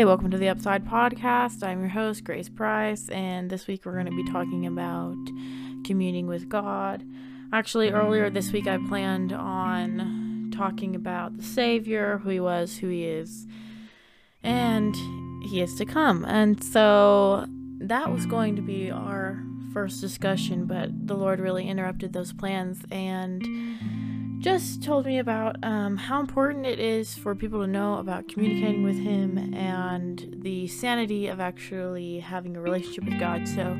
Hey, 0.00 0.06
welcome 0.06 0.30
to 0.30 0.38
the 0.38 0.48
Upside 0.48 0.86
Podcast. 0.86 1.62
I'm 1.62 1.80
your 1.80 1.90
host, 1.90 2.24
Grace 2.24 2.48
Price, 2.48 3.10
and 3.10 3.50
this 3.50 3.66
week 3.66 3.84
we're 3.84 3.92
going 3.92 4.06
to 4.06 4.16
be 4.16 4.32
talking 4.32 4.64
about 4.64 5.14
communing 5.84 6.26
with 6.26 6.48
God. 6.48 7.04
Actually, 7.52 7.90
earlier 7.90 8.30
this 8.30 8.50
week 8.50 8.66
I 8.66 8.78
planned 8.88 9.30
on 9.30 10.54
talking 10.56 10.96
about 10.96 11.36
the 11.36 11.42
Savior, 11.42 12.16
who 12.16 12.30
he 12.30 12.40
was, 12.40 12.78
who 12.78 12.88
he 12.88 13.04
is, 13.04 13.46
and 14.42 14.94
he 15.44 15.60
is 15.60 15.74
to 15.74 15.84
come. 15.84 16.24
And 16.24 16.64
so 16.64 17.44
that 17.80 18.10
was 18.10 18.24
going 18.24 18.56
to 18.56 18.62
be 18.62 18.90
our 18.90 19.44
first 19.74 20.00
discussion, 20.00 20.64
but 20.64 20.88
the 21.06 21.14
Lord 21.14 21.40
really 21.40 21.68
interrupted 21.68 22.14
those 22.14 22.32
plans 22.32 22.86
and 22.90 23.46
just 24.40 24.82
told 24.82 25.04
me 25.04 25.18
about 25.18 25.56
um, 25.62 25.98
how 25.98 26.18
important 26.18 26.64
it 26.64 26.80
is 26.80 27.14
for 27.14 27.34
people 27.34 27.60
to 27.60 27.66
know 27.66 27.98
about 27.98 28.26
communicating 28.26 28.82
with 28.82 28.98
Him 28.98 29.54
and 29.54 30.34
the 30.38 30.66
sanity 30.66 31.26
of 31.26 31.40
actually 31.40 32.20
having 32.20 32.56
a 32.56 32.60
relationship 32.60 33.04
with 33.04 33.20
God. 33.20 33.46
So, 33.46 33.76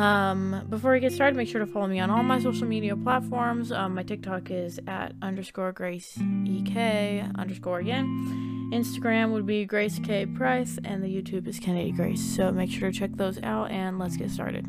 um, 0.00 0.66
before 0.70 0.92
we 0.92 1.00
get 1.00 1.12
started, 1.12 1.36
make 1.36 1.48
sure 1.48 1.60
to 1.60 1.66
follow 1.66 1.86
me 1.86 2.00
on 2.00 2.10
all 2.10 2.22
my 2.22 2.40
social 2.40 2.66
media 2.66 2.96
platforms. 2.96 3.70
Um, 3.70 3.94
my 3.94 4.02
TikTok 4.02 4.50
is 4.50 4.80
at 4.86 5.12
underscore 5.20 5.72
Grace 5.72 6.18
EK 6.46 7.24
underscore 7.34 7.80
again. 7.80 8.70
Instagram 8.72 9.32
would 9.32 9.46
be 9.46 9.66
Grace 9.66 9.98
K 9.98 10.24
Price, 10.24 10.78
and 10.84 11.04
the 11.04 11.08
YouTube 11.08 11.46
is 11.46 11.58
Kennedy 11.58 11.92
Grace. 11.92 12.22
So 12.22 12.50
make 12.50 12.70
sure 12.70 12.90
to 12.90 12.98
check 12.98 13.10
those 13.14 13.38
out, 13.42 13.70
and 13.70 13.98
let's 13.98 14.16
get 14.16 14.30
started. 14.30 14.66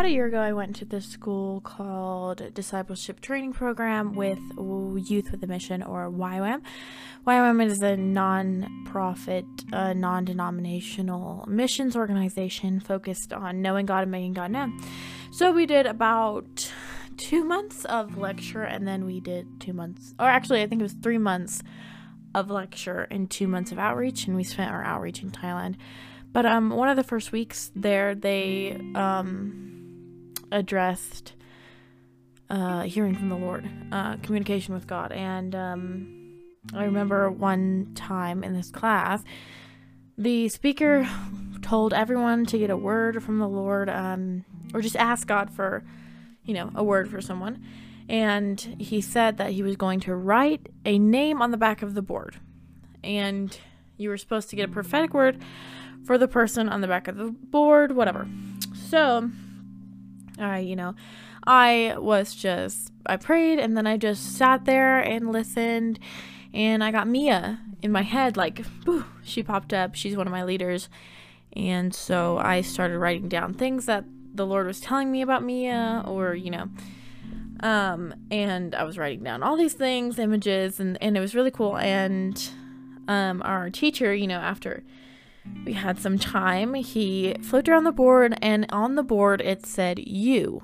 About 0.00 0.08
a 0.08 0.14
year 0.14 0.24
ago, 0.24 0.40
I 0.40 0.54
went 0.54 0.76
to 0.76 0.86
this 0.86 1.04
school 1.04 1.60
called 1.60 2.54
Discipleship 2.54 3.20
Training 3.20 3.52
Program 3.52 4.14
with 4.14 4.38
Youth 4.56 5.30
with 5.30 5.42
a 5.42 5.46
Mission, 5.46 5.82
or 5.82 6.10
YWAM. 6.10 6.62
YWAM 7.26 7.66
is 7.66 7.82
a 7.82 7.98
non 7.98 8.86
profit, 8.86 9.44
uh, 9.74 9.92
non 9.92 10.24
denominational 10.24 11.44
missions 11.46 11.96
organization 11.96 12.80
focused 12.80 13.34
on 13.34 13.60
knowing 13.60 13.84
God 13.84 14.04
and 14.04 14.10
making 14.10 14.32
God 14.32 14.50
known. 14.52 14.80
So, 15.32 15.52
we 15.52 15.66
did 15.66 15.84
about 15.84 16.72
two 17.18 17.44
months 17.44 17.84
of 17.84 18.16
lecture, 18.16 18.62
and 18.62 18.88
then 18.88 19.04
we 19.04 19.20
did 19.20 19.60
two 19.60 19.74
months, 19.74 20.14
or 20.18 20.24
actually, 20.24 20.62
I 20.62 20.66
think 20.66 20.80
it 20.80 20.84
was 20.84 20.94
three 20.94 21.18
months 21.18 21.62
of 22.34 22.50
lecture 22.50 23.06
and 23.10 23.30
two 23.30 23.48
months 23.48 23.70
of 23.70 23.78
outreach, 23.78 24.26
and 24.26 24.34
we 24.34 24.44
spent 24.44 24.72
our 24.72 24.82
outreach 24.82 25.22
in 25.22 25.30
Thailand. 25.30 25.74
But 26.32 26.46
um, 26.46 26.70
one 26.70 26.88
of 26.88 26.96
the 26.96 27.04
first 27.04 27.32
weeks 27.32 27.70
there, 27.74 28.14
they 28.14 28.80
um, 28.94 29.76
addressed 30.52 31.34
uh, 32.48 32.82
hearing 32.82 33.14
from 33.14 33.28
the 33.28 33.36
Lord, 33.36 33.68
uh, 33.92 34.16
communication 34.16 34.74
with 34.74 34.86
God, 34.86 35.12
and 35.12 35.54
um, 35.54 36.20
I 36.74 36.84
remember 36.84 37.30
one 37.30 37.92
time 37.94 38.44
in 38.44 38.54
this 38.54 38.70
class, 38.70 39.22
the 40.18 40.48
speaker 40.48 41.08
told 41.62 41.94
everyone 41.94 42.44
to 42.46 42.58
get 42.58 42.70
a 42.70 42.76
word 42.76 43.22
from 43.22 43.38
the 43.38 43.48
Lord, 43.48 43.88
um, 43.88 44.44
or 44.74 44.80
just 44.80 44.96
ask 44.96 45.26
God 45.26 45.50
for, 45.50 45.82
you 46.44 46.54
know, 46.54 46.70
a 46.74 46.84
word 46.84 47.08
for 47.10 47.20
someone. 47.20 47.64
And 48.08 48.60
he 48.78 49.00
said 49.00 49.36
that 49.38 49.52
he 49.52 49.62
was 49.62 49.76
going 49.76 50.00
to 50.00 50.14
write 50.14 50.68
a 50.84 50.98
name 50.98 51.40
on 51.40 51.52
the 51.52 51.56
back 51.56 51.82
of 51.82 51.94
the 51.94 52.02
board, 52.02 52.36
and 53.02 53.56
you 53.96 54.08
were 54.08 54.18
supposed 54.18 54.50
to 54.50 54.56
get 54.56 54.68
a 54.68 54.72
prophetic 54.72 55.14
word 55.14 55.40
for 56.04 56.18
the 56.18 56.28
person 56.28 56.68
on 56.68 56.80
the 56.80 56.88
back 56.88 57.06
of 57.06 57.16
the 57.16 57.30
board, 57.30 57.92
whatever. 57.92 58.26
So, 58.74 59.30
I, 60.40 60.58
you 60.58 60.76
know, 60.76 60.94
I 61.46 61.94
was 61.98 62.34
just, 62.34 62.92
I 63.06 63.16
prayed 63.16 63.58
and 63.58 63.76
then 63.76 63.86
I 63.86 63.96
just 63.96 64.36
sat 64.36 64.64
there 64.64 64.98
and 65.00 65.32
listened. 65.32 65.98
And 66.52 66.82
I 66.82 66.90
got 66.90 67.06
Mia 67.06 67.60
in 67.80 67.92
my 67.92 68.02
head, 68.02 68.36
like, 68.36 68.64
whew, 68.84 69.04
she 69.22 69.42
popped 69.42 69.72
up. 69.72 69.94
She's 69.94 70.16
one 70.16 70.26
of 70.26 70.32
my 70.32 70.42
leaders. 70.42 70.88
And 71.52 71.94
so 71.94 72.38
I 72.38 72.60
started 72.60 72.98
writing 72.98 73.28
down 73.28 73.54
things 73.54 73.86
that 73.86 74.04
the 74.34 74.46
Lord 74.46 74.66
was 74.66 74.80
telling 74.80 75.10
me 75.10 75.22
about 75.22 75.42
Mia, 75.42 76.04
or, 76.06 76.34
you 76.34 76.50
know, 76.50 76.68
um, 77.60 78.14
and 78.30 78.74
I 78.74 78.84
was 78.84 78.96
writing 78.96 79.22
down 79.22 79.42
all 79.42 79.56
these 79.56 79.74
things, 79.74 80.18
images, 80.18 80.80
and, 80.80 80.96
and 81.02 81.16
it 81.16 81.20
was 81.20 81.34
really 81.34 81.50
cool. 81.50 81.76
And 81.76 82.48
um, 83.08 83.42
our 83.44 83.70
teacher, 83.70 84.14
you 84.14 84.26
know, 84.26 84.38
after 84.38 84.82
we 85.64 85.72
had 85.72 85.98
some 85.98 86.18
time. 86.18 86.74
He 86.74 87.34
flipped 87.42 87.68
around 87.68 87.84
the 87.84 87.92
board, 87.92 88.36
and 88.42 88.66
on 88.70 88.94
the 88.94 89.02
board 89.02 89.40
it 89.40 89.66
said 89.66 89.98
you. 89.98 90.62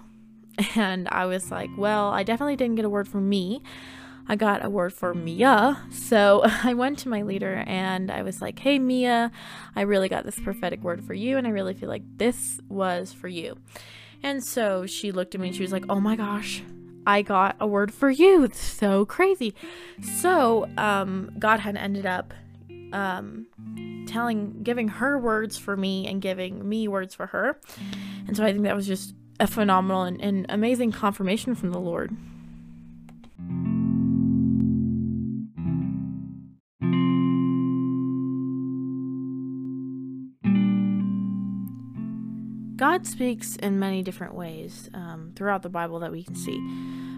And 0.75 1.07
I 1.11 1.27
was 1.27 1.51
like, 1.51 1.69
well, 1.77 2.09
I 2.09 2.23
definitely 2.23 2.57
didn't 2.57 2.77
get 2.77 2.87
a 2.87 2.89
word 2.89 3.07
from 3.07 3.29
me. 3.29 3.63
I 4.27 4.37
got 4.37 4.65
a 4.65 4.71
word 4.71 4.93
for 4.93 5.15
Mia. 5.15 5.79
So 5.91 6.43
I 6.65 6.75
went 6.75 6.99
to 7.01 7.09
my 7.09 7.23
leader 7.23 7.63
and 7.67 8.11
I 8.11 8.23
was 8.23 8.41
like, 8.41 8.59
hey, 8.59 8.79
Mia, 8.79 9.31
I 9.75 9.83
really 9.83 10.09
got 10.09 10.25
this 10.25 10.39
prophetic 10.41 10.83
word 10.83 11.05
for 11.05 11.15
you, 11.15 11.37
and 11.37 11.47
I 11.47 11.51
really 11.51 11.75
feel 11.75 11.89
like 11.89 12.03
this 12.17 12.61
was 12.69 13.13
for 13.13 13.29
you. 13.29 13.59
And 14.23 14.43
so 14.43 14.87
she 14.87 15.13
looked 15.13 15.35
at 15.35 15.41
me 15.41 15.49
and 15.49 15.57
she 15.57 15.63
was 15.63 15.73
like, 15.73 15.85
oh 15.89 16.01
my 16.01 16.17
gosh, 16.17 16.63
I 17.07 17.23
got 17.23 17.57
a 17.61 17.67
word 17.67 17.93
for 17.95 18.11
you. 18.11 18.43
It's 18.45 18.61
so 18.61 19.05
crazy. 19.05 19.55
So 20.21 20.69
um, 20.77 21.31
God 21.39 21.61
had 21.61 21.77
ended 21.77 22.07
up 22.07 22.35
um, 22.93 23.47
telling, 24.17 24.63
giving 24.63 24.89
her 24.89 25.19
words 25.19 25.59
for 25.59 25.77
me 25.77 26.07
and 26.07 26.23
giving 26.23 26.67
me 26.67 26.89
words 26.89 27.15
for 27.15 27.27
her. 27.27 27.61
And 28.27 28.35
so 28.35 28.43
I 28.43 28.51
think 28.51 28.65
that 28.65 28.75
was 28.75 28.87
just 28.87 29.15
a 29.39 29.47
phenomenal 29.47 30.05
and, 30.05 30.19
and 30.23 30.47
amazing 30.49 30.93
confirmation 30.93 31.55
from 31.55 31.71
the 31.71 31.79
Lord. 31.79 32.17
God 42.77 43.07
speaks 43.07 43.57
in 43.57 43.79
many 43.79 44.03
different 44.03 44.35
ways 44.35 44.89
um, 44.95 45.33
throughout 45.37 45.61
the 45.63 45.69
Bible 45.69 45.99
that 46.01 46.11
we 46.11 46.23
can 46.23 46.35
see. 46.35 46.57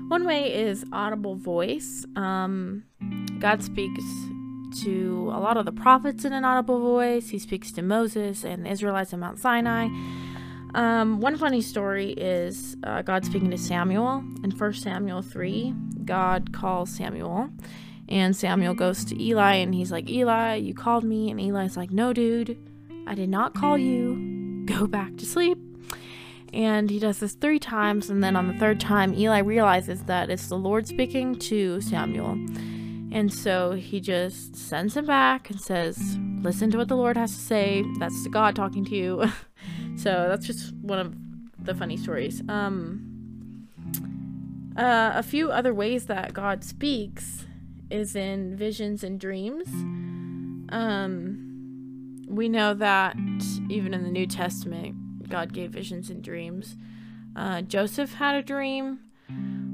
One 0.09 0.25
way 0.25 0.53
is 0.53 0.85
audible 0.93 1.37
voice. 1.37 2.05
Um, 2.17 2.83
God 3.39 3.63
speaks 3.63 4.03
to 4.83 5.31
a 5.33 5.41
lot 5.41 5.57
of 5.57 5.65
the 5.65 5.73
prophets 5.73 6.25
in 6.25 6.33
an 6.33 6.45
audible 6.45 6.81
voice. 6.81 7.29
He 7.31 7.39
speaks 7.39 7.73
to 7.73 7.83
Moses 7.83 8.45
and 8.45 8.65
the 8.65 8.71
Israelites 8.71 9.13
at 9.13 9.19
Mount 9.19 9.39
Sinai. 9.39 9.89
Um, 10.75 11.21
one 11.21 11.37
funny 11.37 11.61
story 11.61 12.13
is 12.13 12.77
uh, 12.83 13.03
God 13.03 13.25
speaking 13.25 13.51
to 13.51 13.59
Samuel. 13.59 14.23
In 14.45 14.51
1 14.51 14.73
Samuel 14.75 15.23
3, 15.23 15.75
God 16.05 16.53
calls 16.53 16.91
Samuel, 16.91 17.51
and 18.09 18.37
Samuel 18.37 18.75
goes 18.75 19.05
to 19.07 19.23
Eli 19.23 19.55
and 19.57 19.75
he's 19.75 19.91
like, 19.93 20.09
Eli, 20.09 20.57
you 20.57 20.75
called 20.75 21.05
me. 21.05 21.31
And 21.31 21.41
Eli's 21.41 21.77
like, 21.77 21.91
No, 21.91 22.13
dude, 22.13 22.59
I 23.07 23.15
did 23.15 23.29
not 23.29 23.55
call 23.55 23.79
you. 23.79 24.63
Go 24.67 24.87
back 24.87 25.17
to 25.17 25.27
sleep. 25.27 25.59
And 26.53 26.89
he 26.89 26.99
does 26.99 27.19
this 27.19 27.35
three 27.35 27.59
times, 27.59 28.09
and 28.09 28.25
then 28.25 28.35
on 28.35 28.49
the 28.49 28.55
third 28.55 28.81
time, 28.81 29.13
Eli 29.13 29.41
realizes 29.41 30.05
that 30.05 30.31
it's 30.31 30.49
the 30.49 30.57
Lord 30.57 30.87
speaking 30.87 31.39
to 31.41 31.81
Samuel. 31.83 32.39
And 33.11 33.33
so 33.33 33.73
he 33.73 34.01
just 34.01 34.55
sends 34.55 34.97
him 34.97 35.07
back 35.07 35.51
and 35.51 35.61
says, 35.61 36.19
Listen 36.41 36.71
to 36.71 36.79
what 36.79 36.89
the 36.89 36.97
Lord 36.97 37.17
has 37.17 37.35
to 37.35 37.41
say. 37.41 37.85
That's 37.99 38.27
God 38.29 38.55
talking 38.55 38.85
to 38.85 38.95
you. 38.95 39.25
so 39.97 40.27
that's 40.29 40.47
just 40.47 40.75
one 40.77 40.99
of 40.99 41.15
the 41.65 41.75
funny 41.75 41.97
stories. 41.97 42.43
Um, 42.49 43.69
uh, 44.77 45.13
a 45.15 45.23
few 45.23 45.51
other 45.51 45.75
ways 45.75 46.07
that 46.07 46.33
God 46.33 46.63
speaks 46.63 47.47
is 47.91 48.15
in 48.15 48.57
visions 48.57 49.03
and 49.03 49.19
dreams. 49.19 49.67
Um, 50.69 52.25
we 52.29 52.49
know 52.49 52.75
that 52.75 53.17
even 53.69 53.95
in 53.95 54.05
the 54.05 54.11
New 54.11 54.27
Testament, 54.27 55.29
God 55.29 55.53
gave 55.53 55.73
visions 55.73 56.11
and 56.11 56.23
dreams. 56.23 56.77
Uh, 57.35 57.63
Joseph 57.63 58.15
had 58.15 58.35
a 58.35 58.43
dream. 58.43 59.01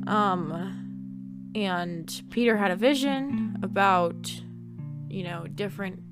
Um, 0.07 0.84
and 1.55 2.23
Peter 2.31 2.57
had 2.57 2.71
a 2.71 2.77
vision 2.77 3.59
about, 3.63 4.41
you 5.09 5.23
know, 5.23 5.47
different 5.47 6.03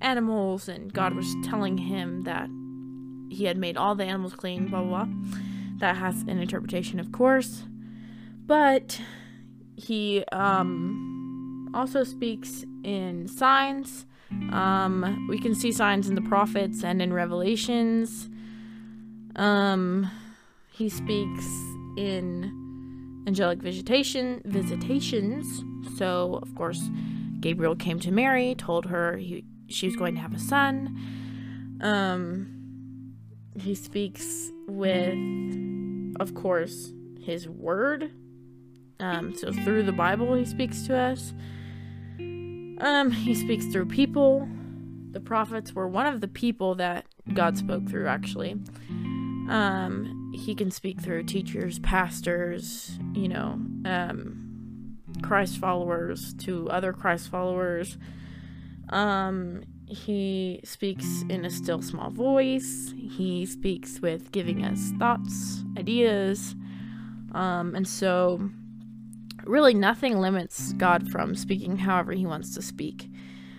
animals, 0.00 0.68
and 0.68 0.92
God 0.92 1.14
was 1.14 1.34
telling 1.44 1.78
him 1.78 2.24
that 2.24 2.48
he 3.30 3.44
had 3.44 3.56
made 3.56 3.76
all 3.76 3.94
the 3.94 4.04
animals 4.04 4.34
clean, 4.34 4.68
blah, 4.68 4.82
blah, 4.82 5.04
blah. 5.04 5.14
That 5.78 5.96
has 5.96 6.22
an 6.22 6.38
interpretation, 6.38 7.00
of 7.00 7.12
course. 7.12 7.64
But 8.46 9.00
he 9.76 10.24
um, 10.32 11.70
also 11.74 12.04
speaks 12.04 12.64
in 12.84 13.28
signs. 13.28 14.04
Um, 14.52 15.26
we 15.28 15.38
can 15.38 15.54
see 15.54 15.72
signs 15.72 16.08
in 16.08 16.14
the 16.14 16.22
prophets 16.22 16.84
and 16.84 17.00
in 17.00 17.12
Revelations. 17.12 18.28
Um, 19.36 20.10
he 20.72 20.88
speaks 20.88 21.46
in 21.96 22.59
angelic 23.30 23.62
visitation 23.62 24.42
visitations. 24.44 25.64
So, 25.96 26.40
of 26.42 26.54
course, 26.54 26.82
Gabriel 27.40 27.76
came 27.76 28.00
to 28.00 28.10
Mary, 28.10 28.54
told 28.56 28.86
her 28.86 29.16
he, 29.16 29.44
she 29.68 29.86
was 29.86 29.96
going 29.96 30.14
to 30.16 30.20
have 30.20 30.34
a 30.34 30.38
son. 30.38 31.78
Um, 31.80 33.14
he 33.58 33.74
speaks 33.74 34.50
with 34.66 35.16
of 36.20 36.34
course, 36.34 36.92
His 37.20 37.48
Word. 37.48 38.12
Um, 39.00 39.34
so 39.34 39.52
through 39.52 39.84
the 39.84 39.92
Bible, 39.92 40.34
He 40.34 40.44
speaks 40.44 40.86
to 40.86 40.96
us. 40.96 41.32
Um, 42.18 43.10
he 43.10 43.34
speaks 43.34 43.66
through 43.66 43.86
people. 43.86 44.48
The 45.12 45.20
prophets 45.20 45.74
were 45.74 45.88
one 45.88 46.06
of 46.06 46.20
the 46.20 46.28
people 46.28 46.74
that 46.76 47.04
God 47.34 47.58
spoke 47.58 47.88
through, 47.88 48.06
actually. 48.06 48.52
Um, 49.48 50.19
he 50.32 50.54
can 50.54 50.70
speak 50.70 51.00
through 51.00 51.24
teachers, 51.24 51.78
pastors, 51.80 52.98
you 53.14 53.28
know, 53.28 53.60
um, 53.84 54.96
Christ 55.22 55.58
followers 55.58 56.34
to 56.34 56.68
other 56.70 56.92
Christ 56.92 57.28
followers. 57.30 57.98
Um, 58.90 59.62
he 59.86 60.60
speaks 60.64 61.24
in 61.28 61.44
a 61.44 61.50
still 61.50 61.82
small 61.82 62.10
voice. 62.10 62.94
He 62.96 63.44
speaks 63.44 64.00
with 64.00 64.30
giving 64.32 64.64
us 64.64 64.92
thoughts, 64.98 65.64
ideas. 65.76 66.54
Um, 67.32 67.74
and 67.74 67.86
so, 67.86 68.50
really, 69.44 69.74
nothing 69.74 70.18
limits 70.18 70.72
God 70.74 71.10
from 71.10 71.34
speaking 71.34 71.76
however 71.78 72.12
he 72.12 72.26
wants 72.26 72.54
to 72.54 72.62
speak. 72.62 73.08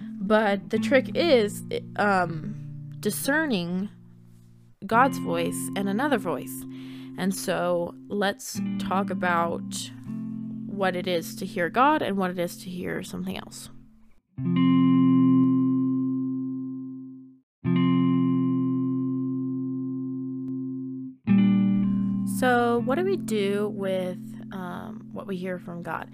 But 0.01 0.69
the 0.69 0.79
trick 0.79 1.11
is 1.15 1.63
um, 1.97 2.55
discerning 2.99 3.89
God's 4.85 5.19
voice 5.19 5.69
and 5.75 5.87
another 5.87 6.17
voice. 6.17 6.65
And 7.17 7.35
so, 7.35 7.93
let's 8.07 8.59
talk 8.79 9.09
about 9.09 9.91
what 10.65 10.95
it 10.95 11.07
is 11.07 11.35
to 11.35 11.45
hear 11.45 11.69
God 11.69 12.01
and 12.01 12.17
what 12.17 12.31
it 12.31 12.39
is 12.39 12.57
to 12.63 12.69
hear 12.69 13.03
something 13.03 13.37
else. 13.37 13.69
So, 22.39 22.81
what 22.85 22.95
do 22.97 23.05
we 23.05 23.17
do 23.17 23.71
with 23.75 24.17
um, 24.51 25.09
what 25.13 25.27
we 25.27 25.37
hear 25.37 25.59
from 25.59 25.83
God? 25.83 26.09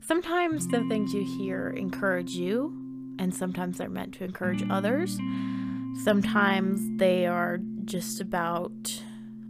Sometimes 0.00 0.68
the 0.68 0.86
things 0.88 1.12
you 1.12 1.24
hear 1.24 1.70
encourage 1.70 2.32
you, 2.32 2.72
and 3.18 3.34
sometimes 3.34 3.78
they're 3.78 3.88
meant 3.88 4.14
to 4.14 4.24
encourage 4.24 4.62
others. 4.70 5.18
Sometimes 6.04 6.80
they 6.98 7.26
are 7.26 7.58
just 7.84 8.20
about 8.20 9.02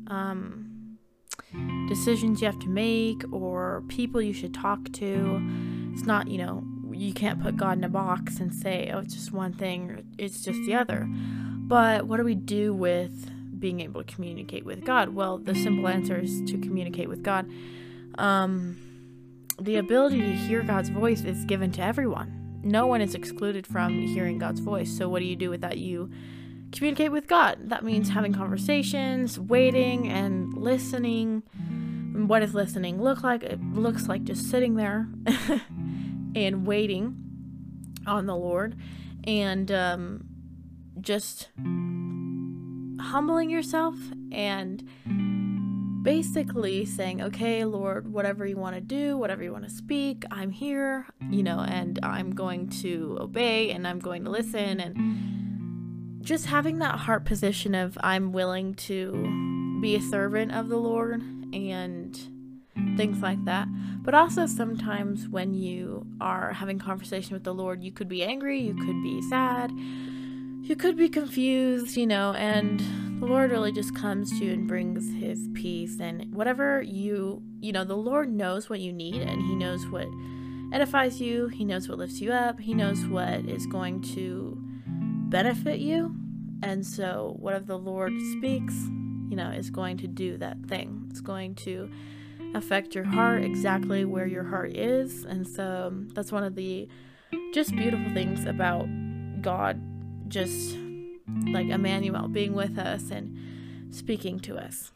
um, 0.06 0.98
decisions 1.88 2.40
you 2.40 2.46
have 2.46 2.58
to 2.60 2.68
make 2.68 3.22
or 3.32 3.82
people 3.88 4.20
you 4.20 4.32
should 4.32 4.54
talk 4.54 4.92
to. 4.92 5.40
It's 5.92 6.04
not, 6.04 6.28
you 6.28 6.38
know, 6.38 6.64
you 6.90 7.12
can't 7.12 7.42
put 7.42 7.56
God 7.56 7.78
in 7.78 7.84
a 7.84 7.88
box 7.88 8.38
and 8.38 8.54
say, 8.54 8.90
oh, 8.92 8.98
it's 8.98 9.14
just 9.14 9.32
one 9.32 9.52
thing 9.52 9.90
or 9.90 10.00
it's 10.18 10.42
just 10.42 10.60
the 10.64 10.74
other. 10.74 11.06
But 11.08 12.06
what 12.06 12.18
do 12.18 12.24
we 12.24 12.34
do 12.34 12.74
with 12.74 13.30
being 13.58 13.80
able 13.80 14.02
to 14.02 14.14
communicate 14.14 14.64
with 14.64 14.84
God? 14.84 15.10
Well, 15.10 15.38
the 15.38 15.54
simple 15.54 15.88
answer 15.88 16.18
is 16.18 16.42
to 16.50 16.58
communicate 16.58 17.08
with 17.08 17.22
God. 17.22 17.50
Um, 18.18 18.76
the 19.60 19.76
ability 19.76 20.20
to 20.20 20.32
hear 20.32 20.62
God's 20.62 20.88
voice 20.88 21.22
is 21.22 21.44
given 21.44 21.70
to 21.72 21.82
everyone. 21.82 22.60
No 22.64 22.86
one 22.86 23.00
is 23.00 23.14
excluded 23.14 23.66
from 23.66 24.06
hearing 24.06 24.38
God's 24.38 24.60
voice. 24.60 24.90
So, 24.90 25.08
what 25.08 25.20
do 25.20 25.24
you 25.24 25.36
do 25.36 25.50
with 25.50 25.60
that? 25.62 25.78
You 25.78 26.10
communicate 26.72 27.12
with 27.12 27.26
God. 27.26 27.58
That 27.68 27.84
means 27.84 28.08
having 28.08 28.32
conversations, 28.32 29.38
waiting, 29.38 30.08
and 30.08 30.54
listening. 30.54 31.42
what 32.28 32.40
does 32.40 32.54
listening 32.54 33.00
look 33.00 33.22
like? 33.22 33.42
It 33.42 33.60
looks 33.62 34.08
like 34.08 34.24
just 34.24 34.50
sitting 34.50 34.74
there 34.74 35.08
and 36.34 36.66
waiting 36.66 37.16
on 38.06 38.26
the 38.26 38.36
Lord 38.36 38.76
and 39.24 39.70
um, 39.70 40.24
just 41.00 41.48
humbling 43.00 43.50
yourself 43.50 43.94
and 44.32 44.82
basically 46.02 46.84
saying, 46.84 47.22
okay, 47.22 47.64
Lord, 47.64 48.12
whatever 48.12 48.44
you 48.44 48.56
want 48.56 48.74
to 48.74 48.80
do, 48.80 49.16
whatever 49.16 49.42
you 49.42 49.52
want 49.52 49.64
to 49.64 49.70
speak, 49.70 50.24
I'm 50.30 50.50
here, 50.50 51.06
you 51.30 51.42
know, 51.42 51.60
and 51.60 52.00
I'm 52.02 52.34
going 52.34 52.68
to 52.80 53.18
obey 53.20 53.70
and 53.70 53.86
I'm 53.86 54.00
going 54.00 54.24
to 54.24 54.30
listen. 54.30 54.80
And 54.80 55.31
just 56.22 56.46
having 56.46 56.78
that 56.78 57.00
heart 57.00 57.24
position 57.24 57.74
of 57.74 57.98
I'm 58.00 58.32
willing 58.32 58.74
to 58.74 59.78
be 59.80 59.96
a 59.96 60.00
servant 60.00 60.52
of 60.52 60.68
the 60.68 60.76
Lord 60.76 61.20
and 61.52 62.16
things 62.96 63.20
like 63.20 63.44
that. 63.44 63.68
But 64.02 64.14
also 64.14 64.46
sometimes 64.46 65.28
when 65.28 65.54
you 65.54 66.06
are 66.20 66.52
having 66.52 66.78
conversation 66.78 67.34
with 67.34 67.44
the 67.44 67.54
Lord, 67.54 67.82
you 67.82 67.92
could 67.92 68.08
be 68.08 68.22
angry, 68.22 68.60
you 68.60 68.74
could 68.74 69.02
be 69.02 69.20
sad, 69.22 69.70
you 69.70 70.76
could 70.76 70.96
be 70.96 71.08
confused, 71.08 71.96
you 71.96 72.06
know, 72.06 72.32
and 72.32 72.80
the 73.20 73.26
Lord 73.26 73.50
really 73.50 73.72
just 73.72 73.94
comes 73.94 74.30
to 74.38 74.44
you 74.44 74.52
and 74.52 74.68
brings 74.68 75.12
his 75.14 75.48
peace 75.54 76.00
and 76.00 76.34
whatever 76.34 76.82
you, 76.82 77.42
you 77.60 77.72
know, 77.72 77.84
the 77.84 77.96
Lord 77.96 78.32
knows 78.32 78.70
what 78.70 78.80
you 78.80 78.92
need 78.92 79.22
and 79.22 79.42
he 79.42 79.54
knows 79.54 79.86
what 79.88 80.08
edifies 80.72 81.20
you, 81.20 81.48
he 81.48 81.64
knows 81.64 81.88
what 81.88 81.98
lifts 81.98 82.20
you 82.20 82.32
up, 82.32 82.60
he 82.60 82.74
knows 82.74 83.04
what 83.06 83.44
is 83.46 83.66
going 83.66 84.00
to 84.02 84.60
benefit 85.32 85.80
you. 85.80 86.14
And 86.62 86.86
so 86.86 87.34
whatever 87.40 87.64
the 87.64 87.78
Lord 87.78 88.12
speaks, 88.32 88.74
you 89.28 89.34
know, 89.34 89.50
is 89.50 89.70
going 89.70 89.96
to 89.96 90.06
do 90.06 90.36
that 90.36 90.58
thing. 90.66 91.08
It's 91.10 91.20
going 91.20 91.56
to 91.56 91.90
affect 92.54 92.94
your 92.94 93.04
heart 93.04 93.42
exactly 93.42 94.04
where 94.04 94.26
your 94.26 94.44
heart 94.44 94.76
is. 94.76 95.24
And 95.24 95.48
so 95.48 95.88
um, 95.88 96.08
that's 96.14 96.30
one 96.30 96.44
of 96.44 96.54
the 96.54 96.86
just 97.54 97.74
beautiful 97.74 98.12
things 98.12 98.44
about 98.44 98.86
God 99.40 99.80
just 100.28 100.76
like 101.46 101.68
Emmanuel 101.68 102.28
being 102.28 102.52
with 102.52 102.78
us 102.78 103.10
and 103.10 103.36
speaking 103.90 104.38
to 104.40 104.56
us. 104.56 104.92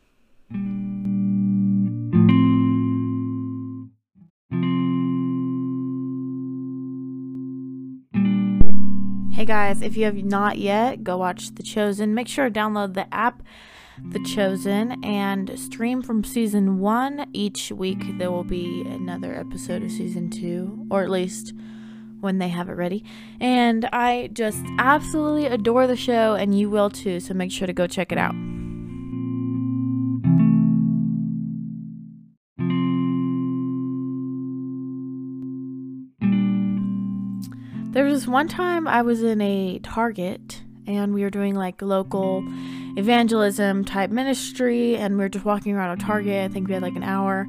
Hey 9.36 9.44
guys, 9.44 9.82
if 9.82 9.98
you 9.98 10.06
have 10.06 10.16
not 10.16 10.56
yet, 10.56 11.04
go 11.04 11.18
watch 11.18 11.54
The 11.54 11.62
Chosen. 11.62 12.14
Make 12.14 12.26
sure 12.26 12.48
to 12.48 12.50
download 12.50 12.94
the 12.94 13.12
app 13.14 13.42
The 14.02 14.18
Chosen 14.20 15.04
and 15.04 15.58
stream 15.58 16.00
from 16.00 16.24
season 16.24 16.78
one. 16.78 17.26
Each 17.34 17.70
week 17.70 18.16
there 18.16 18.30
will 18.30 18.44
be 18.44 18.80
another 18.86 19.34
episode 19.34 19.82
of 19.82 19.90
season 19.90 20.30
two, 20.30 20.86
or 20.90 21.02
at 21.02 21.10
least 21.10 21.52
when 22.20 22.38
they 22.38 22.48
have 22.48 22.70
it 22.70 22.78
ready. 22.78 23.04
And 23.38 23.86
I 23.92 24.30
just 24.32 24.64
absolutely 24.78 25.44
adore 25.44 25.86
the 25.86 25.96
show, 25.96 26.34
and 26.34 26.58
you 26.58 26.70
will 26.70 26.88
too, 26.88 27.20
so 27.20 27.34
make 27.34 27.52
sure 27.52 27.66
to 27.66 27.74
go 27.74 27.86
check 27.86 28.12
it 28.12 28.16
out. 28.16 28.34
There 37.96 38.04
was 38.04 38.12
this 38.12 38.28
one 38.28 38.46
time 38.46 38.86
I 38.86 39.00
was 39.00 39.22
in 39.22 39.40
a 39.40 39.78
Target 39.78 40.60
and 40.86 41.14
we 41.14 41.22
were 41.22 41.30
doing 41.30 41.54
like 41.54 41.80
local 41.80 42.44
evangelism 42.98 43.86
type 43.86 44.10
ministry 44.10 44.96
and 44.96 45.16
we 45.16 45.24
were 45.24 45.30
just 45.30 45.46
walking 45.46 45.74
around 45.74 45.98
a 45.98 46.04
Target. 46.04 46.44
I 46.44 46.52
think 46.52 46.68
we 46.68 46.74
had 46.74 46.82
like 46.82 46.94
an 46.94 47.02
hour. 47.02 47.46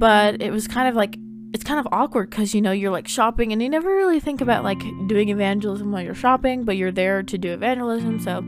But 0.00 0.42
it 0.42 0.50
was 0.50 0.66
kind 0.66 0.88
of 0.88 0.96
like 0.96 1.16
it's 1.54 1.62
kind 1.62 1.78
of 1.78 1.86
awkward 1.92 2.28
because 2.28 2.56
you 2.56 2.60
know 2.60 2.72
you're 2.72 2.90
like 2.90 3.06
shopping 3.06 3.52
and 3.52 3.62
you 3.62 3.68
never 3.68 3.88
really 3.88 4.18
think 4.18 4.40
about 4.40 4.64
like 4.64 4.80
doing 5.06 5.28
evangelism 5.28 5.92
while 5.92 6.02
you're 6.02 6.12
shopping 6.12 6.64
but 6.64 6.76
you're 6.76 6.90
there 6.90 7.22
to 7.22 7.38
do 7.38 7.52
evangelism 7.52 8.18
so 8.18 8.44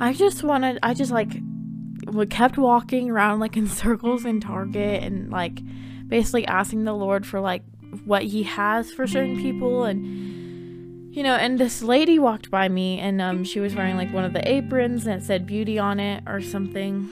i 0.00 0.12
just 0.12 0.42
wanted 0.42 0.78
i 0.82 0.92
just 0.92 1.10
like 1.10 1.30
we 2.08 2.26
kept 2.26 2.58
walking 2.58 3.08
around 3.08 3.38
like 3.38 3.56
in 3.56 3.66
circles 3.84 4.26
in 4.26 4.38
target 4.38 5.02
and 5.02 5.30
like 5.30 5.62
basically 6.08 6.44
asking 6.44 6.84
the 6.84 6.92
lord 6.92 7.24
for 7.24 7.40
like 7.40 7.62
what 8.04 8.22
he 8.22 8.42
has 8.42 8.92
for 8.92 9.06
certain 9.06 9.36
people 9.36 9.84
and 9.84 10.39
you 11.10 11.22
know 11.22 11.34
and 11.34 11.58
this 11.58 11.82
lady 11.82 12.18
walked 12.18 12.50
by 12.50 12.68
me 12.68 12.98
and 12.98 13.20
um 13.20 13.44
she 13.44 13.60
was 13.60 13.74
wearing 13.74 13.96
like 13.96 14.12
one 14.12 14.24
of 14.24 14.32
the 14.32 14.48
aprons 14.48 15.04
that 15.04 15.22
said 15.22 15.46
beauty 15.46 15.78
on 15.78 15.98
it 15.98 16.22
or 16.26 16.40
something 16.40 17.10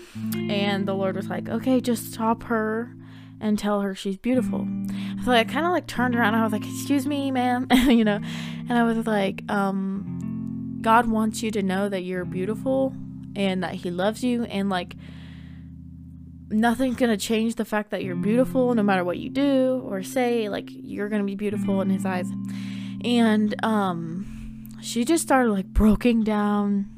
and 0.49 0.87
the 0.87 0.95
lord 0.95 1.17
was 1.17 1.28
like 1.28 1.49
okay 1.49 1.81
just 1.81 2.12
stop 2.12 2.45
her 2.45 2.95
and 3.40 3.59
tell 3.59 3.81
her 3.81 3.95
she's 3.95 4.17
beautiful. 4.17 4.67
So 5.25 5.33
I 5.33 5.45
kind 5.45 5.67
of 5.67 5.73
like 5.73 5.87
turned 5.87 6.14
around 6.14 6.35
and 6.35 6.43
I 6.43 6.45
was 6.45 6.52
like, 6.52 6.64
"Excuse 6.64 7.07
me, 7.07 7.31
ma'am," 7.31 7.67
you 7.88 8.05
know, 8.05 8.21
and 8.69 8.73
I 8.73 8.83
was 8.85 9.07
like, 9.07 9.43
um, 9.50 10.78
"God 10.83 11.07
wants 11.07 11.43
you 11.43 11.50
to 11.52 11.62
know 11.62 11.88
that 11.88 12.02
you're 12.02 12.25
beautiful 12.25 12.95
and 13.37 13.62
that 13.62 13.75
He 13.75 13.90
loves 13.90 14.25
you, 14.25 14.45
and 14.45 14.69
like 14.69 14.95
nothing's 16.50 16.97
gonna 16.97 17.17
change 17.17 17.57
the 17.57 17.64
fact 17.64 17.90
that 17.90 18.02
you're 18.02 18.17
beautiful, 18.17 18.75
no 18.75 18.83
matter 18.83 19.05
what 19.05 19.19
you 19.19 19.31
do 19.31 19.83
or 19.85 20.02
say. 20.02 20.49
Like 20.49 20.69
you're 20.71 21.09
gonna 21.09 21.25
be 21.25 21.37
beautiful 21.37 21.81
in 21.81 21.90
His 21.90 22.05
eyes." 22.05 22.31
And 23.05 23.55
um, 23.64 24.69
she 24.81 25.05
just 25.05 25.23
started 25.23 25.52
like 25.52 25.67
broken 25.67 26.25
down, 26.25 26.90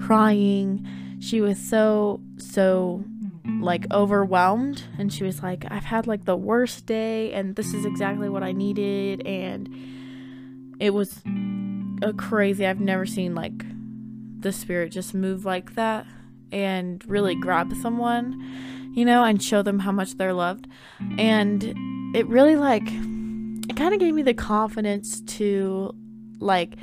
crying. 0.00 0.86
She 1.20 1.40
was 1.40 1.58
so 1.58 2.20
so 2.38 3.04
like 3.60 3.86
overwhelmed 3.92 4.84
and 4.98 5.12
she 5.12 5.24
was 5.24 5.42
like 5.42 5.64
I've 5.70 5.84
had 5.84 6.06
like 6.06 6.24
the 6.24 6.36
worst 6.36 6.86
day 6.86 7.32
and 7.32 7.56
this 7.56 7.74
is 7.74 7.84
exactly 7.84 8.28
what 8.28 8.42
I 8.42 8.52
needed 8.52 9.26
and 9.26 9.68
it 10.80 10.90
was 10.90 11.20
a 12.02 12.12
crazy 12.12 12.66
I've 12.66 12.80
never 12.80 13.04
seen 13.04 13.34
like 13.34 13.64
the 14.40 14.52
spirit 14.52 14.90
just 14.90 15.12
move 15.12 15.44
like 15.44 15.74
that 15.74 16.06
and 16.50 17.04
really 17.08 17.34
grab 17.34 17.72
someone 17.74 18.40
you 18.92 19.04
know, 19.04 19.24
and 19.24 19.42
show 19.42 19.62
them 19.62 19.80
how 19.80 19.92
much 19.92 20.16
they're 20.16 20.34
loved. 20.34 20.68
And 21.18 21.64
it 22.14 22.26
really 22.28 22.56
like 22.56 22.86
it 23.72 23.76
kind 23.78 23.94
of 23.94 24.00
gave 24.00 24.12
me 24.12 24.20
the 24.20 24.34
confidence 24.34 25.22
to 25.22 25.94
like 26.40 26.74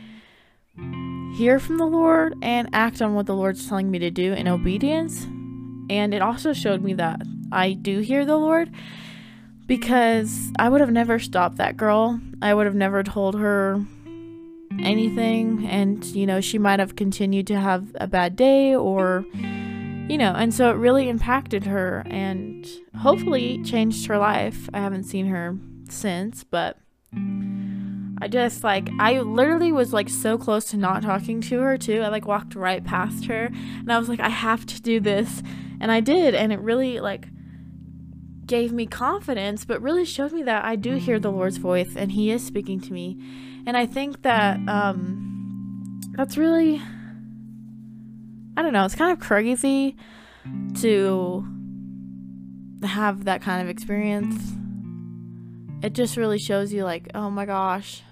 hear 1.36 1.60
from 1.60 1.78
the 1.78 1.86
Lord 1.86 2.36
and 2.42 2.68
act 2.74 3.00
on 3.00 3.14
what 3.14 3.28
the 3.28 3.36
Lord's 3.36 3.70
telling 3.70 3.92
me 3.92 4.00
to 4.00 4.10
do 4.10 4.34
in 4.34 4.48
obedience. 4.48 5.24
And 5.92 6.16
it 6.16 6.24
also 6.24 6.52
showed 6.52 6.82
me 6.82 6.96
that 6.96 7.22
I 7.52 7.74
do 7.74 8.00
hear 8.00 8.26
the 8.26 8.38
Lord 8.38 8.72
because 9.68 10.52
I 10.58 10.68
would 10.68 10.82
have 10.82 10.90
never 10.90 11.20
stopped 11.20 11.58
that 11.58 11.78
girl. 11.78 12.20
I 12.42 12.56
would 12.56 12.66
have 12.66 12.74
never 12.74 13.04
told 13.04 13.36
her 13.36 13.86
anything 14.80 15.68
and 15.68 16.04
you 16.06 16.26
know 16.26 16.42
she 16.42 16.58
might 16.58 16.80
have 16.80 16.96
continued 16.96 17.46
to 17.48 17.60
have 17.60 17.86
a 17.96 18.08
bad 18.08 18.36
day 18.36 18.74
or 18.74 19.26
you 19.34 20.18
know 20.18 20.32
and 20.34 20.54
so 20.54 20.70
it 20.72 20.76
really 20.76 21.10
impacted 21.10 21.66
her 21.66 22.04
and 22.06 22.66
hopefully 22.98 23.62
changed 23.64 24.06
her 24.06 24.18
life 24.18 24.70
i 24.74 24.80
haven't 24.80 25.04
seen 25.04 25.26
her 25.26 25.58
since 25.92 26.44
but 26.44 26.78
i 28.22 28.28
just 28.28 28.64
like 28.64 28.90
i 29.00 29.20
literally 29.20 29.72
was 29.72 29.94
like 29.94 30.10
so 30.10 30.38
close 30.38 30.66
to 30.66 30.78
not 30.78 31.02
talking 31.02 31.42
to 31.42 31.60
her 31.60 31.78
too 31.78 32.02
i 32.02 32.08
like 32.10 32.28
walked 32.28 32.56
right 32.56 32.84
past 32.84 33.26
her 33.26 33.46
and 33.46 33.92
i 33.92 33.98
was 33.98 34.10
like 34.10 34.20
i 34.20 34.30
have 34.30 34.66
to 34.66 34.82
do 34.82 35.00
this 35.00 35.42
and 35.80 35.92
i 35.92 36.00
did 36.00 36.36
and 36.36 36.54
it 36.54 36.60
really 36.60 37.00
like 37.00 37.28
gave 38.46 38.72
me 38.72 38.86
confidence 38.86 39.64
but 39.66 39.82
really 39.82 40.06
showed 40.06 40.32
me 40.32 40.44
that 40.44 40.66
i 40.66 40.76
do 40.76 40.96
hear 40.96 41.20
the 41.20 41.32
lord's 41.32 41.58
voice 41.58 41.96
and 41.96 42.12
he 42.12 42.32
is 42.32 42.46
speaking 42.46 42.80
to 42.80 42.94
me 42.94 43.18
and 43.66 43.78
I 43.78 43.86
think 43.86 44.24
that 44.24 44.58
um, 44.68 46.02
that's 46.14 46.38
really, 46.38 46.82
I 48.58 48.62
don't 48.62 48.74
know, 48.74 48.86
it's 48.86 48.96
kind 48.96 49.12
of 49.12 49.20
crazy 49.20 49.96
to 50.82 51.48
have 52.84 53.26
that 53.26 53.42
kind 53.42 53.62
of 53.62 53.70
experience. 53.70 54.56
It 55.82 55.94
just 55.94 56.18
really 56.18 56.40
shows 56.40 56.74
you, 56.74 56.84
like, 56.84 57.08
oh 57.16 57.30
my 57.30 57.46
gosh, 57.46 58.04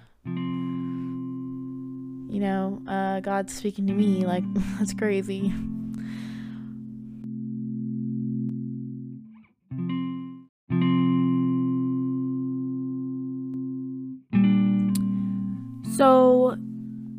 you 2.38 2.40
know, 2.40 2.82
uh, 2.88 3.20
God's 3.20 3.54
speaking 3.54 3.88
to 3.88 3.94
me. 3.94 4.26
Like, 4.26 4.44
that's 4.80 4.94
crazy. 4.94 5.52
So, 15.98 16.56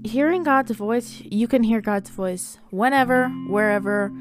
hearing 0.05 0.45
God's 0.45 0.71
voice, 0.71 1.21
you 1.25 1.49
can 1.49 1.65
hear 1.65 1.81
God's 1.81 2.11
voice 2.11 2.59
whenever, 2.71 3.29
wherever. 3.49 4.13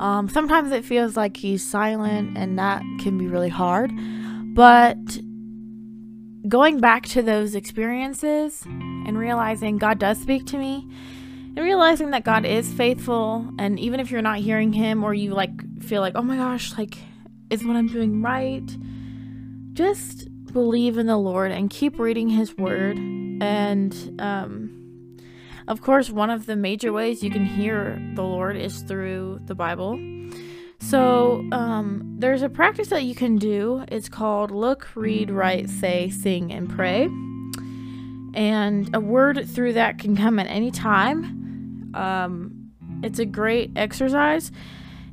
Um, 0.00 0.28
sometimes 0.28 0.72
it 0.72 0.84
feels 0.84 1.16
like 1.16 1.36
He's 1.36 1.64
silent, 1.64 2.36
and 2.36 2.58
that 2.58 2.82
can 3.00 3.16
be 3.16 3.28
really 3.28 3.50
hard. 3.50 3.92
But 4.54 4.98
going 6.48 6.80
back 6.80 7.04
to 7.04 7.22
those 7.22 7.54
experiences 7.54 8.62
and 8.64 9.18
realizing 9.18 9.78
God 9.78 9.98
does 9.98 10.20
speak 10.20 10.46
to 10.46 10.58
me, 10.58 10.88
and 11.56 11.58
realizing 11.58 12.10
that 12.10 12.24
God 12.24 12.44
is 12.44 12.72
faithful, 12.72 13.48
and 13.58 13.78
even 13.78 14.00
if 14.00 14.10
you're 14.10 14.22
not 14.22 14.38
hearing 14.38 14.72
Him 14.72 15.04
or 15.04 15.14
you 15.14 15.34
like 15.34 15.82
feel 15.82 16.00
like, 16.00 16.14
oh 16.16 16.22
my 16.22 16.36
gosh, 16.36 16.76
like, 16.76 16.98
is 17.50 17.64
what 17.64 17.76
I'm 17.76 17.88
doing 17.88 18.22
right? 18.22 18.76
Just 19.72 20.28
believe 20.52 20.98
in 20.98 21.06
the 21.06 21.16
Lord 21.16 21.52
and 21.52 21.70
keep 21.70 21.98
reading 21.98 22.28
His 22.28 22.56
Word 22.56 22.96
and 22.96 24.20
um, 24.20 24.74
of 25.66 25.80
course, 25.80 26.10
one 26.10 26.30
of 26.30 26.46
the 26.46 26.56
major 26.56 26.92
ways 26.92 27.22
you 27.22 27.30
can 27.30 27.44
hear 27.44 28.00
the 28.14 28.22
Lord 28.22 28.56
is 28.56 28.82
through 28.82 29.40
the 29.46 29.54
Bible. 29.54 29.98
So 30.90 31.46
um, 31.52 32.02
there's 32.18 32.42
a 32.42 32.48
practice 32.48 32.88
that 32.88 33.04
you 33.04 33.14
can 33.14 33.36
do. 33.36 33.84
It's 33.88 34.08
called 34.08 34.50
look, 34.50 34.88
read, 34.94 35.30
write, 35.30 35.70
say, 35.70 36.10
sing, 36.10 36.52
and 36.52 36.68
pray. 36.68 37.04
And 38.34 38.94
a 38.94 39.00
word 39.00 39.48
through 39.48 39.74
that 39.74 39.98
can 39.98 40.16
come 40.16 40.38
at 40.38 40.46
any 40.46 40.70
time. 40.70 41.90
Um, 41.94 42.72
it's 43.02 43.18
a 43.18 43.24
great 43.24 43.70
exercise. 43.76 44.52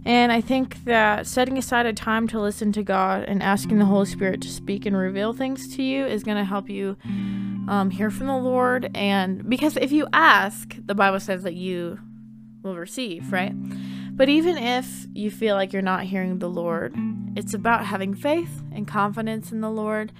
And 0.04 0.32
I 0.32 0.42
think 0.42 0.84
that 0.86 1.28
setting 1.28 1.58
aside 1.58 1.86
a 1.86 1.94
time 1.94 2.28
to 2.30 2.40
listen 2.42 2.72
to 2.74 2.84
God 2.84 3.24
and 3.24 3.42
asking 3.42 3.80
the 3.80 3.86
Holy 3.86 4.08
Spirit 4.08 4.42
to 4.42 4.50
speak 4.50 4.86
and 4.86 4.98
reveal 4.98 5.32
things 5.32 5.74
to 5.76 5.84
you 5.84 6.06
is 6.06 6.24
going 6.24 6.38
to 6.38 6.44
help 6.44 6.70
you 6.70 6.98
um, 7.70 7.92
hear 7.92 8.10
from 8.10 8.28
the 8.28 8.38
Lord. 8.38 8.90
And 8.96 9.48
because 9.48 9.78
if 9.78 9.92
you 9.92 10.08
ask, 10.12 10.76
the 10.86 10.96
Bible 10.96 11.20
says 11.20 11.44
that 11.44 11.54
you 11.54 12.00
will 12.64 12.76
receive, 12.76 13.32
right? 13.32 13.54
But 14.22 14.30
even 14.30 14.56
if 14.56 15.08
you 15.16 15.32
feel 15.32 15.56
like 15.56 15.74
you're 15.74 15.82
not 15.82 16.04
hearing 16.04 16.38
the 16.38 16.48
Lord, 16.48 16.94
it's 17.36 17.56
about 17.56 17.88
having 17.88 18.14
faith 18.14 18.62
and 18.72 18.88
confidence 18.88 19.52
in 19.52 19.62
the 19.62 19.70
Lord 19.72 20.12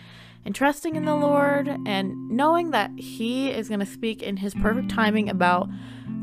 and 0.44 0.56
trusting 0.56 0.96
in 0.96 1.06
the 1.06 1.14
Lord 1.14 1.68
and 1.86 2.32
knowing 2.32 2.72
that 2.72 2.90
He 2.98 3.52
is 3.52 3.68
going 3.68 3.80
to 3.80 3.86
speak 3.86 4.24
in 4.24 4.38
His 4.38 4.56
perfect 4.56 4.90
timing 4.90 5.30
about 5.30 5.70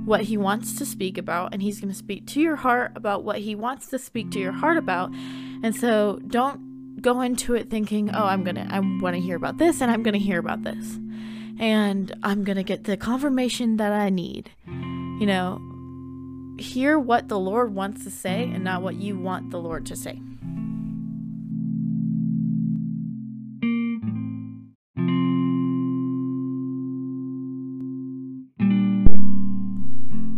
what 0.05 0.23
He 0.23 0.37
wants 0.37 0.77
to 0.79 0.85
speak 0.85 1.17
about, 1.19 1.53
and 1.53 1.63
He's 1.63 1.79
going 1.81 1.93
to 1.93 1.97
speak 1.97 2.27
to 2.27 2.41
your 2.41 2.57
heart 2.57 2.91
about 2.97 3.23
what 3.23 3.39
He 3.39 3.55
wants 3.55 3.87
to 3.91 3.99
speak 4.01 4.33
to 4.33 4.41
your 4.41 4.51
heart 4.51 4.77
about. 4.77 5.13
And 5.63 5.73
so 5.77 6.19
don't 6.27 7.01
go 7.01 7.21
into 7.21 7.55
it 7.55 7.71
thinking, 7.71 8.13
oh, 8.13 8.25
I'm 8.25 8.43
going 8.43 8.57
to, 8.57 8.67
I 8.69 8.81
want 8.81 9.15
to 9.15 9.21
hear 9.21 9.37
about 9.37 9.59
this 9.59 9.81
and 9.81 9.89
I'm 9.89 10.03
going 10.03 10.15
to 10.15 10.19
hear 10.19 10.41
about 10.41 10.65
this 10.65 10.99
and 11.61 12.13
I'm 12.25 12.43
going 12.43 12.57
to 12.57 12.65
get 12.65 12.83
the 12.83 12.97
confirmation 12.97 13.77
that 13.77 13.93
I 13.93 14.11
need. 14.11 14.51
You 14.67 15.27
know, 15.27 15.68
hear 16.59 16.99
what 16.99 17.29
the 17.29 17.39
Lord 17.39 17.75
wants 17.75 18.05
to 18.05 18.11
say 18.11 18.45
and 18.45 18.65
not 18.65 18.83
what 18.83 18.97
you 18.97 19.19
want 19.19 19.51
the 19.51 19.59
Lord 19.59 19.87
to 19.87 19.97
say. 19.97 20.21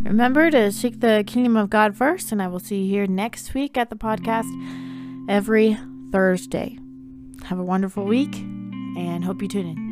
Remember 0.05 0.51
to 0.51 0.71
seek 0.73 1.01
the 1.01 1.25
kingdom 1.27 1.57
of 1.57 1.71
God 1.71 1.97
first, 1.97 2.33
and 2.33 2.43
I 2.43 2.49
will 2.49 2.59
see 2.59 2.83
you 2.83 2.91
here 2.91 3.07
next 3.07 3.55
week 3.55 3.79
at 3.79 3.91
the 3.91 3.97
podcast 3.97 4.51
every 5.31 5.79
Thursday. 6.13 6.79
Have 7.45 7.59
a 7.59 7.65
wonderful 7.65 8.05
week 8.05 8.35
and 8.35 9.25
hope 9.25 9.41
you 9.41 9.49
tune 9.49 9.67
in. 9.67 9.90